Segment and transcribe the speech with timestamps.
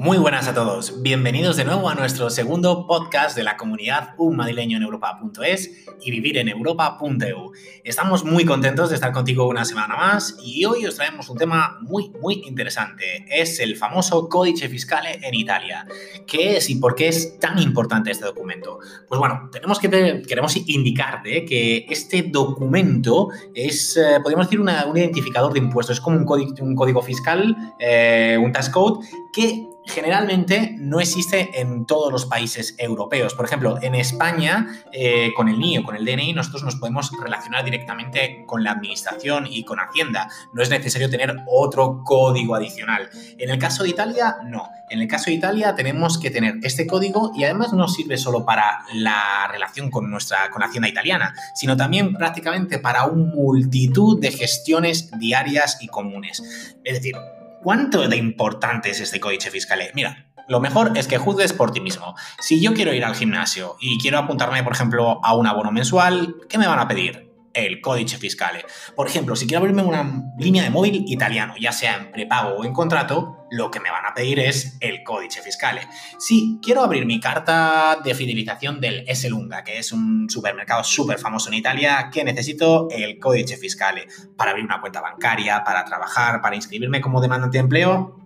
[0.00, 4.34] Muy buenas a todos, bienvenidos de nuevo a nuestro segundo podcast de la comunidad Un
[4.34, 7.52] Madrileño en Europa.es y Vivir en Europa.eu.
[7.84, 11.76] Estamos muy contentos de estar contigo una semana más y hoy os traemos un tema
[11.82, 13.26] muy, muy interesante.
[13.28, 15.86] Es el famoso Codice Fiscale en Italia.
[16.26, 18.78] ¿Qué es y por qué es tan importante este documento?
[19.06, 25.52] Pues bueno, tenemos que, queremos indicarte que este documento es, eh, podríamos decir, un identificador
[25.52, 25.98] de impuestos.
[25.98, 31.60] Es como un código, un código fiscal, eh, un tax code, que generalmente no existe
[31.60, 33.34] en todos los países europeos.
[33.34, 37.64] Por ejemplo, en España, eh, con el NIO, con el DNI, nosotros nos podemos relacionar
[37.64, 40.28] directamente con la administración y con Hacienda.
[40.52, 43.10] No es necesario tener otro código adicional.
[43.38, 44.68] En el caso de Italia, no.
[44.88, 48.44] En el caso de Italia tenemos que tener este código y además no sirve solo
[48.44, 54.20] para la relación con nuestra con la Hacienda italiana, sino también prácticamente para una multitud
[54.20, 56.42] de gestiones diarias y comunes.
[56.84, 57.14] Es decir,
[57.62, 59.80] ¿Cuánto de importante es este códice fiscal?
[59.94, 62.14] Mira, lo mejor es que juzgues por ti mismo.
[62.40, 66.36] Si yo quiero ir al gimnasio y quiero apuntarme, por ejemplo, a un abono mensual,
[66.48, 67.29] ¿qué me van a pedir?
[67.66, 68.64] El códice fiscal.
[68.96, 72.64] Por ejemplo, si quiero abrirme una línea de móvil italiano, ya sea en prepago o
[72.64, 75.80] en contrato, lo que me van a pedir es el códice fiscal.
[76.18, 81.48] Si quiero abrir mi carta de fidelización del Lunga, que es un supermercado súper famoso
[81.48, 84.00] en Italia, que necesito el códice fiscal
[84.36, 88.20] para abrir una cuenta bancaria, para trabajar, para inscribirme como demandante de empleo,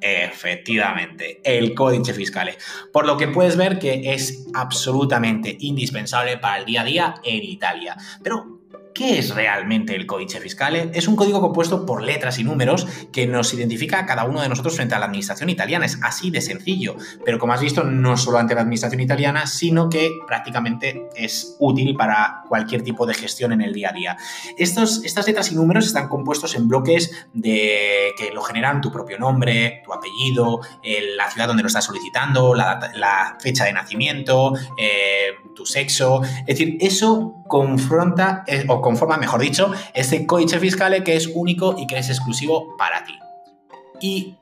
[0.00, 2.50] Efectivamente, el códice fiscal.
[2.92, 7.42] Por lo que puedes ver que es absolutamente indispensable para el día a día en
[7.42, 7.96] Italia.
[8.22, 8.57] Pero
[8.98, 10.74] ¿Qué es realmente el códice fiscal?
[10.92, 14.48] Es un código compuesto por letras y números que nos identifica a cada uno de
[14.48, 15.86] nosotros frente a la administración italiana.
[15.86, 16.96] Es así de sencillo.
[17.24, 21.94] Pero como has visto, no solo ante la administración italiana, sino que prácticamente es útil
[21.94, 24.16] para cualquier tipo de gestión en el día a día.
[24.56, 29.16] Estos, estas letras y números están compuestos en bloques de, que lo generan tu propio
[29.16, 30.60] nombre, tu apellido,
[31.16, 36.20] la ciudad donde lo estás solicitando, la, fecha de nacimiento, eh, tu sexo.
[36.40, 41.74] Es decir, eso confronta eh, o conforma, mejor dicho, este códice fiscal que es único
[41.78, 43.18] y que es exclusivo para ti.
[44.00, 44.38] Y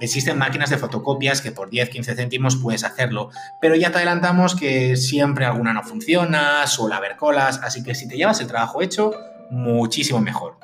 [0.00, 4.96] existen máquinas de fotocopias que por 10-15 céntimos puedes hacerlo, pero ya te adelantamos que
[4.96, 9.12] siempre alguna no funciona, suele haber colas, así que si te llevas el trabajo hecho,
[9.50, 10.59] muchísimo mejor.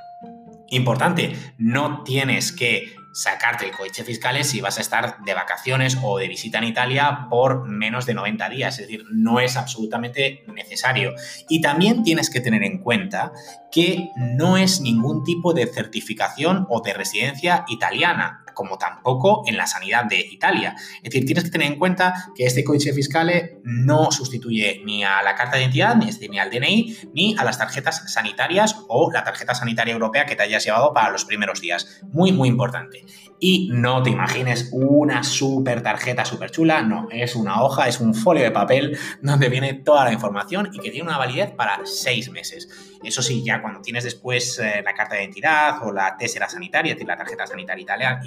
[0.71, 6.19] Importante, no tienes que sacarte el coche fiscal si vas a estar de vacaciones o
[6.19, 11.15] de visita en Italia por menos de 90 días, es decir, no es absolutamente necesario.
[11.49, 13.32] Y también tienes que tener en cuenta
[13.72, 19.66] que no es ningún tipo de certificación o de residencia italiana como tampoco en la
[19.66, 20.74] sanidad de Italia.
[20.96, 25.22] Es decir, tienes que tener en cuenta que este códice fiscal no sustituye ni a
[25.22, 29.54] la carta de identidad, ni, al DNI, ni a las tarjetas sanitarias o la tarjeta
[29.54, 32.00] sanitaria europea que te hayas llevado para los primeros días.
[32.10, 33.04] Muy, muy importante.
[33.38, 38.14] Y no te imagines una super tarjeta súper chula, no, es una hoja, es un
[38.14, 42.30] folio de papel donde viene toda la información y que tiene una validez para seis
[42.30, 42.68] meses.
[43.04, 46.97] Eso sí, ya cuando tienes después eh, la carta de identidad o la tesera sanitaria,
[47.06, 48.20] la tarjeta sanitaria italiana,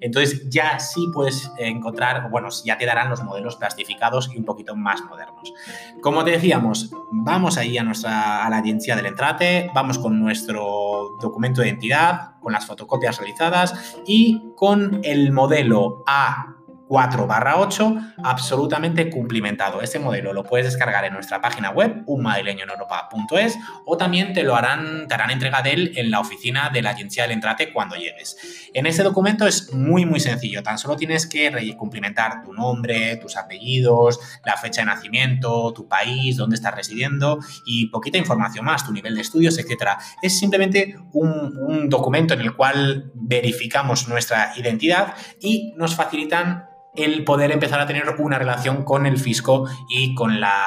[0.00, 4.76] entonces ya sí puedes encontrar, bueno, ya te darán los modelos plastificados y un poquito
[4.76, 5.52] más modernos.
[6.00, 11.16] Como te decíamos, vamos ahí a, nuestra, a la agencia del entrate, vamos con nuestro
[11.20, 16.54] documento de identidad, con las fotocopias realizadas y con el modelo A
[16.88, 19.82] 4 barra 8, absolutamente cumplimentado.
[19.82, 25.06] Este modelo lo puedes descargar en nuestra página web, unmadrileñoeneuropa.es, o también te lo harán,
[25.06, 28.36] te harán entrega de él en la oficina de la agencia del entrate cuando llegues.
[28.72, 30.62] En este documento es muy, muy sencillo.
[30.62, 36.36] Tan solo tienes que cumplimentar tu nombre, tus apellidos, la fecha de nacimiento, tu país,
[36.36, 39.98] dónde estás residiendo y poquita información más, tu nivel de estudios, etcétera.
[40.22, 47.24] Es simplemente un, un documento en el cual verificamos nuestra identidad y nos facilitan el
[47.24, 50.64] poder empezar a tener una relación con el fisco y con la.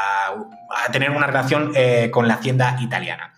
[0.85, 3.33] a tener una relación eh, con la hacienda italiana.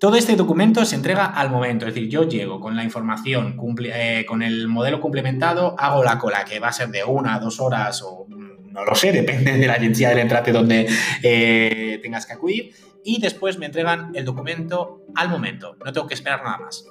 [0.00, 4.24] Todo este documento se entrega al momento, es decir, yo llego con la información, eh,
[4.28, 7.58] con el modelo complementado, hago la cola, que va a ser de una a dos
[7.58, 10.88] horas o no lo sé, depende de la agencia del entrate donde
[11.22, 12.72] eh, tengas que acudir,
[13.04, 16.84] y después me entregan el documento al momento, no tengo que esperar nada más.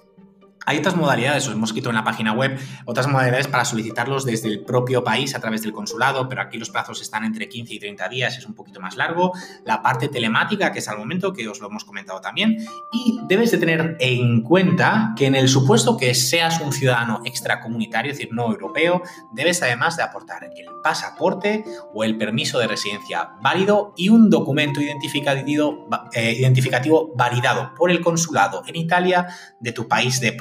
[0.67, 4.49] Hay otras modalidades, os hemos escrito en la página web, otras modalidades para solicitarlos desde
[4.49, 7.79] el propio país a través del consulado, pero aquí los plazos están entre 15 y
[7.79, 9.31] 30 días, es un poquito más largo.
[9.63, 12.57] La parte telemática, que es al momento, que os lo hemos comentado también.
[12.91, 18.11] Y debes de tener en cuenta que en el supuesto que seas un ciudadano extracomunitario,
[18.11, 21.63] es decir, no europeo, debes además de aportar el pasaporte
[21.93, 28.01] o el permiso de residencia válido y un documento identificativo, eh, identificativo validado por el
[28.01, 29.27] consulado en Italia
[29.61, 30.33] de tu país de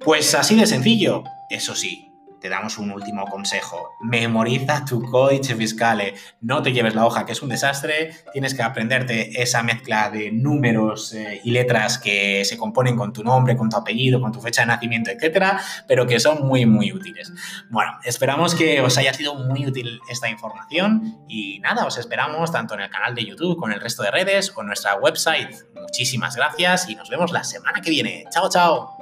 [0.00, 1.24] pues así de sencillo.
[1.50, 2.06] Eso sí,
[2.40, 3.90] te damos un último consejo.
[4.00, 6.14] Memoriza tu códice fiscale.
[6.40, 8.14] No te lleves la hoja, que es un desastre.
[8.32, 13.22] Tienes que aprenderte esa mezcla de números eh, y letras que se componen con tu
[13.22, 16.92] nombre, con tu apellido, con tu fecha de nacimiento, etcétera, pero que son muy, muy
[16.92, 17.32] útiles.
[17.70, 22.74] Bueno, esperamos que os haya sido muy útil esta información y nada, os esperamos tanto
[22.74, 25.54] en el canal de YouTube, con el resto de redes en nuestra website.
[25.74, 28.24] Muchísimas gracias y nos vemos la semana que viene.
[28.30, 28.95] Chao, chao.